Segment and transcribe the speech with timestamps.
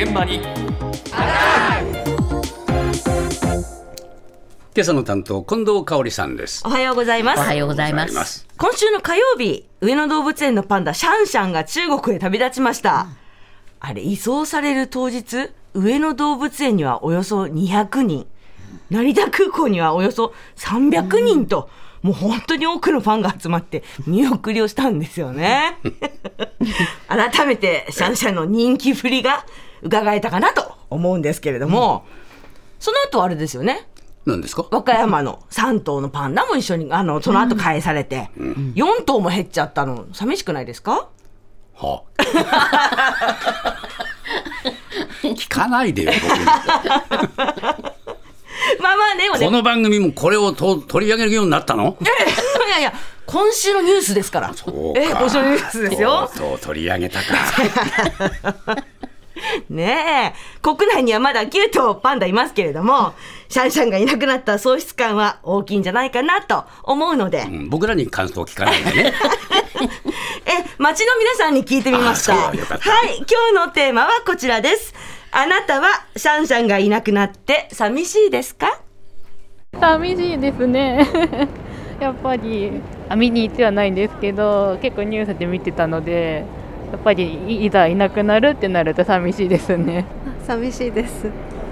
[0.00, 0.44] 現場に今
[4.76, 7.40] 朝の担当近藤香織さんですおはようございます。
[7.40, 8.46] おはようございます。
[8.56, 13.08] 今週の火曜日、上野動物園のパンダシャンシャンが中国へ旅立ちました。
[13.80, 18.28] あれ、移送される当日、上野動物園にはおよそ200人、
[18.90, 21.70] 成田空港にはおよそ300人と、
[22.02, 25.78] もう本当に多くのファンが集まって見送りをしたんですよね。
[27.08, 29.44] 改めてシャンシャンの人気ぶりが
[29.82, 32.06] 伺えたかなと思うんですけれども、
[32.78, 33.88] その後あれですよね。
[34.26, 34.66] 何ですか？
[34.70, 40.06] 和歌山の3頭のパンダも一緒にあのその後返されて、4頭も減っちゃったの。
[40.12, 41.08] 寂しくないですか？
[41.74, 42.02] は
[45.22, 46.12] 聞かないでよ
[47.74, 47.97] 僕
[49.12, 51.96] あまあねこの番組もこれをと取り上げるようになったの？
[52.00, 52.04] い
[52.70, 52.92] やいや
[53.26, 54.54] 今週のニュースですから。
[54.54, 55.00] そうか。
[55.00, 56.30] ええ今週のニュースですよ。
[56.36, 58.76] とう取り上げたか。
[59.70, 60.58] ねえ。
[60.62, 63.14] 国内にはまだ9頭パンダいますけれども
[63.48, 69.14] シャンシャンがいなくなった喪失感は大きいんじゃないかなと思うので、うん僕らに感想を聞かないでね。
[70.44, 72.34] え、街の皆さんに聞いてみました。
[72.34, 72.84] あはい、そうよかった。
[72.84, 73.16] 今
[73.62, 74.92] 日のテーマはこちらです。
[75.30, 78.80] あなたはシャンシャンがいなくなって寂しいですか？
[79.80, 81.06] 寂しいですね。
[82.00, 82.80] やっぱり。
[83.08, 86.44] あ見に行ってはないんですけど結構ニュースで見てたので
[86.92, 90.04] やっぱりいいざいなくなるってなると寂しいですね。
[90.46, 91.30] 寂しいです。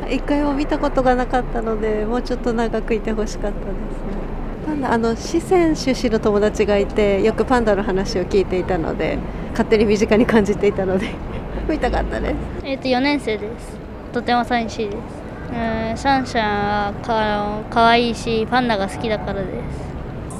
[0.08, 4.26] 一回も見たことがなかったのでもうちょっと長くいてほしかったですね。
[4.66, 9.18] パンダあの四川出身の友達がいてよくパンダの話を聞いていたので
[9.50, 11.08] 勝手に身近に感じていたので
[11.68, 12.34] 見たかったです。
[12.64, 13.76] えっ、と4年生です。
[14.12, 15.25] とても寂しいです。
[15.50, 19.46] うんシャンシャンはかかわいいしパンダが好きだからで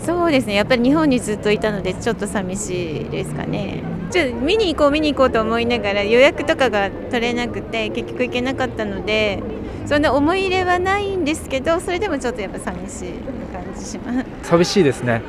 [0.01, 0.07] す。
[0.07, 0.55] そうですね。
[0.55, 3.83] やっぱり日本にずっといたのでちょっと寂しいですかね。
[4.11, 9.43] ちょっと見に行こう見に行こうと思いながら予約とかが取れなくて結局行けなかったので
[9.85, 13.13] そんな思い入れはないんですけどそれでもちょっとやっぱ寂しい
[13.53, 14.27] 感じします。
[14.43, 15.23] 寂しいですね。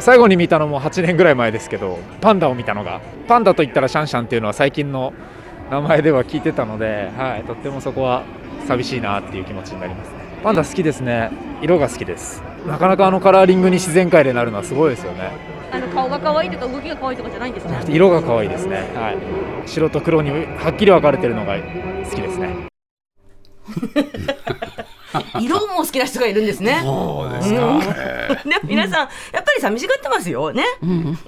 [0.00, 3.00] 最後に見たのも8年ぐらい前ですけどパンダを見たのが。
[3.28, 5.12] パンダといったらシャンシャンっていうのは最近の
[5.70, 8.24] 名前では聞いてたので、はい、とってもそこは
[8.68, 10.18] 寂しいなっていう気持ちになりますね。
[10.44, 11.30] パンダ好きですね。
[11.62, 12.42] 色が好きです。
[12.66, 15.32] なかなかあのカラーリングに自然界でなるのはすごいですよね。
[15.72, 17.80] あの顔が可愛いとか動きが可愛いとかじゃないんですね。
[17.88, 22.68] 色が可愛いですね、はい、白と黒にはっきり分かれてるのが好きですね
[25.40, 26.80] 色も好きな人がいるんですね。
[26.82, 27.80] そうですか、う
[28.48, 30.64] でも皆さん、やっぱり寂しがってますよね。
[30.82, 31.18] うん。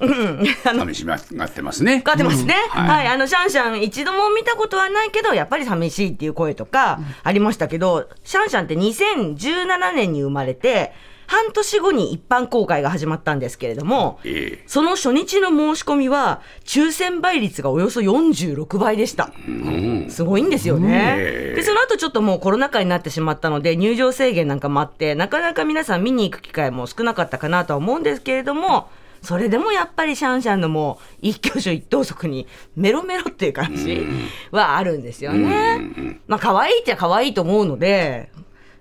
[0.62, 1.20] 寂しがっ
[1.50, 2.02] てますね。
[2.04, 2.86] がってますね、うん。
[2.86, 10.92] はい、あのシャンシャン一度も見たことはないけどやっぱり寂しいっていう声とかありましたけど、シャンシャンって2017年に生まれて
[11.30, 19.32] 半年後に一般公開が始まったんですけれども、ええその初日の申し込みは抽選倍率がおよそ46倍でした。
[19.46, 21.14] うんすごいんですよね。
[21.18, 28.88] ええで、その後ちょっともうコロナ禍になってしまったので、入場制限なんかもあって、なかなか皆さん見に行く機会も少なかったかなとは思うんですけれども、
[29.22, 34.04] それでもやっぱりシャンシャンのもう一挙手一投足にメロメロっていう感じ
[34.50, 36.18] はあるんですよね。
[36.26, 38.30] まあ可愛いっちゃ可愛いと思うので、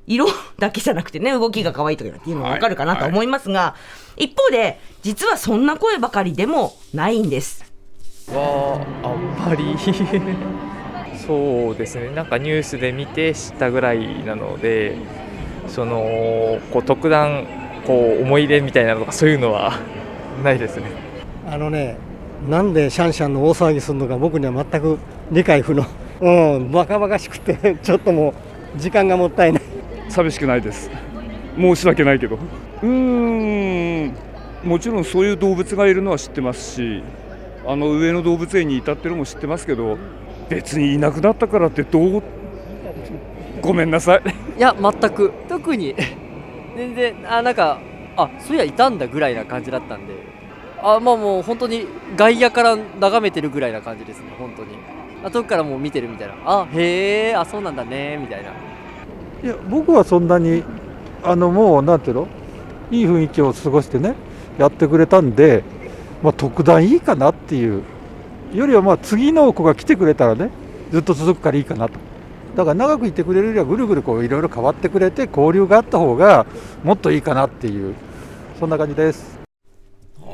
[0.10, 0.28] 色
[0.58, 3.76] だけじゃなくてね、動きが可愛いとかっていうのもわかるかなと思いますが、
[4.18, 7.64] 一方で、実はそんな声ばかりでもないんです。
[8.28, 9.76] はあんまり
[11.18, 14.98] そうですねなんかニュースで見て知ったぐらいなので
[15.68, 17.48] そのこう特段
[17.86, 19.74] こう思い入れみたいなのとかそういうのは
[20.44, 20.84] ないですね
[21.50, 21.98] あのね、
[22.48, 25.00] なんでシャンシャンの大騒ぎするのか僕には全く
[25.32, 25.84] 理解不能。
[26.22, 28.36] うん、バカバカしくて、ちょっとも
[28.76, 29.69] う時間がもったいない。
[30.10, 30.90] 寂しくないです。
[31.58, 32.36] 申し訳ないけど。
[32.82, 34.14] うーん。
[34.64, 37.02] もちろんそういう動物がいるのは知ってますし
[37.66, 39.98] あの上野動物園にいたっていうのも知ってますけど
[40.50, 42.24] 別にいなくなったからってどう
[43.62, 44.22] ごめんなさい。
[44.58, 45.32] いや全く。
[45.48, 45.96] 特に。
[46.76, 47.80] 全然あなんか
[48.18, 50.14] あそういやいたんだぐらいな感じだったんで。
[50.82, 54.78] あまあもう本当に外野から眺めてるぐらいな感じですね本当に。
[55.24, 56.36] 後からもう見てるみたいな。
[56.46, 58.52] あへえあそうなんだねみたいな。
[59.44, 60.64] いや僕はそんなに
[61.24, 62.28] あのもうなんていうの
[62.92, 64.16] いい雰囲気を過ごしてね
[64.58, 65.64] やってくれたんで、
[66.22, 67.84] まあ、特段いいかなっていう。
[68.54, 70.50] よりはまあ次の子が来てくれたらね
[70.92, 72.00] ずっと続くからいいかなと。
[72.56, 76.48] だから長くいてくれるよりはぐるぐるこういろいろ変わってくれて交流があった方が
[76.84, 77.94] もっといいかなっていう。
[78.60, 79.40] そんな感じです。
[80.20, 80.34] そ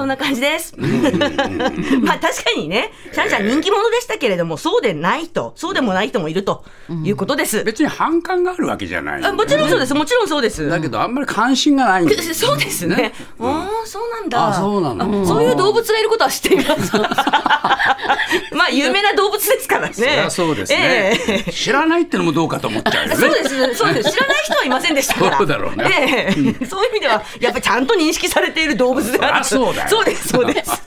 [0.00, 0.74] そんな感じです。
[0.80, 6.64] まあ確かにね、シャンシャン人気者でしたけれども、そうでない人、そうでもない人もいると
[7.04, 7.64] いうことです。
[7.64, 10.70] 別に反感があるわけじゃない、あもちろんそうです、もちろんそうです。
[10.70, 13.12] だけどあんまり関心がないんです そうですね。
[13.38, 14.48] ああ、そうなんだ。
[14.48, 16.92] あそうなのあそういう動物がいることは知っています。
[18.56, 19.92] まあ有名な動物ですからね。
[19.92, 24.10] そりゃそうですね、ええ知らないってのもどうかと思っちゃうよねそうです、そうです。
[24.10, 25.36] 知らない人はいませんでしたから。
[25.36, 29.44] そうだろうねええそういう意味では、やっぱりちゃんと認識されている動物である。
[29.44, 30.82] そうだよそうです、そうです。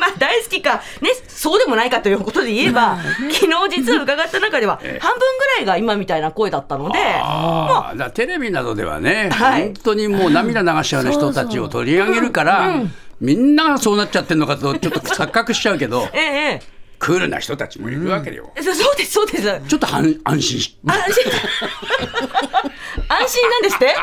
[0.00, 2.98] まあ大好きか、ね、そうでもないかということで言えば、
[3.32, 9.62] 昨日実は伺った中では、半分ぐらいが今みたいな声だったので、ああテレビなどではね、はい。
[9.62, 12.82] 本当にもう涙流しちゃうような人たちを取り上げるから、
[13.20, 19.60] みんながそうなっちゃってるのかとちょっと錯覚しちゃうけどえええクールな人たちもいるわけよ、えそそうです、そうです。
[19.66, 20.78] ちょっと安安心し。
[20.86, 21.32] 安心
[23.08, 23.94] 安心なんですって？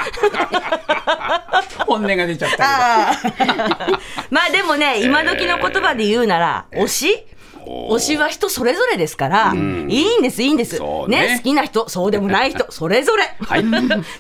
[1.86, 4.00] 本音が出ちゃったあー
[4.32, 7.26] まあでもね、今時の言葉で言うなら、推し？
[7.66, 10.80] 推しは人それぞれですから、いいんです、いいんです。
[11.08, 11.28] ね。
[11.28, 13.24] ね好きな人、そうでもない人、 それぞれ。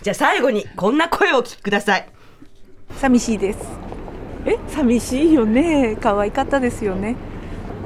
[0.01, 2.07] じゃあ最後に、こんな声をお聞きください。
[2.99, 3.59] 寂しいです。
[4.45, 5.97] え寂しいよね。
[5.99, 7.15] 可愛かったですよね。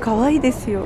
[0.02, 0.86] 可愛いですよ。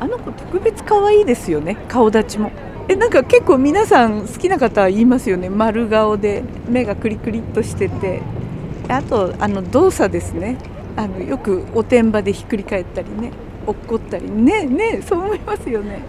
[0.00, 2.50] あの子特別可愛いですよね顔立ちも
[2.90, 5.48] えなんか結構皆さん好きな方言いますよね？
[5.48, 8.20] 丸顔で目がクリクリっとしてて。
[8.88, 10.58] あとあの動作ですね。
[10.96, 13.30] あのよくおてんばでひっくり返ったりね。
[13.64, 14.28] 落っこったり。
[14.28, 16.00] ねねそう思いますよね。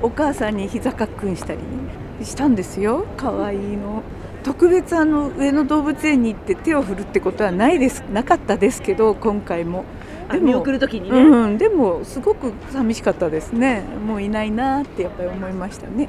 [0.00, 1.58] お母さんに膝かっくんしたり。
[1.58, 3.04] ねしたんですよ。
[3.18, 4.02] 可愛いの。
[4.42, 8.02] 特別あの上野動物園に行って手を振るってことはないです。
[8.10, 9.84] なかったですけど今回も。
[10.30, 11.20] あ見送る時にね。
[11.20, 13.82] うん、でもすごく寂しかったですね。
[14.06, 16.08] もういないなってやっぱり思いましたね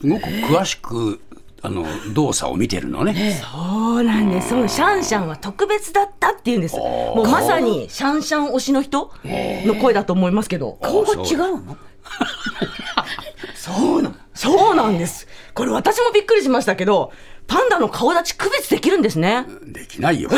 [0.00, 1.20] すごく詳しく
[1.62, 4.48] あの動作を見てるのね、そうなんです。
[4.48, 6.76] そうシャンシャンは特別だったっていうんです。
[6.76, 10.78] もうまさにシャンシャン推しの人の声だと思いますけど。
[10.80, 11.76] 顔が違うの？
[13.54, 15.28] そうなん、そうなんです。
[15.52, 17.12] これ私もびっくりしましたけど、
[17.46, 19.44] パンダの顔立ち区別できるんですね。
[19.66, 20.30] できないよ、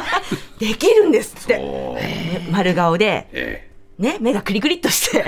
[0.58, 1.58] できるんですって。
[1.58, 5.24] ね丸顔で、えね、目がクリクリっとして。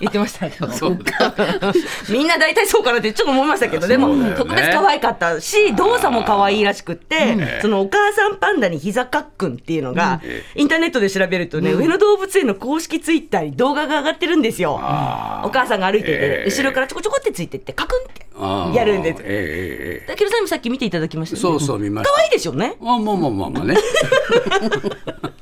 [0.00, 0.48] 言ってました。
[0.48, 0.98] け どそう
[2.10, 10.20] みんな大体そうかなってちょっと思いましたけど、でも特別可愛かったし、動作も可愛いらしくって、そのお母さんパンダに膝かっくんっていうのが、
[10.54, 14.72] インターネットで調べるとね、上野動物園の公式ツイッターに動画が上がってるんですよ。
[14.74, 16.50] お母さんが歩いてて、ええ。
[16.50, 19.22] 後ろからちょこちょこってついてって、カクンってやるんです。
[19.22, 21.58] えええええだけどさんもさっき見ていただきましたよね。
[21.58, 22.14] そうそう見ました。
[22.14, 22.76] 可愛いですよね。
[22.80, 23.76] あまあまあまあまあね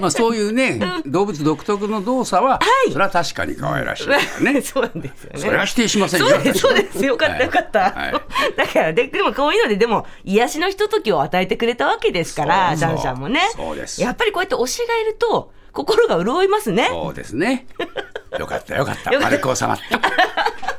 [0.00, 2.58] まあそういうね動物独特の動作は、
[2.90, 4.60] それは確かに可愛らしいからね。
[4.62, 5.38] そうなんですよね。
[5.40, 6.28] それは否定しませんよ。
[6.28, 7.04] そうです、私そうです。
[7.04, 7.80] よかった、よかった。
[8.56, 12.90] だからで、でもこういうので、でも、癒しのひとときを与えてくれたわけですから、シそう。
[12.90, 13.40] ャンシャンもね。
[13.54, 14.00] そうです。
[14.02, 16.88] やっぱりこうやって推しがいると、心が潤いますね。
[16.88, 17.66] そうですね。
[18.38, 19.12] よかったよかった。
[19.12, 19.30] よかった。
[19.30, 20.00] 丸く収まった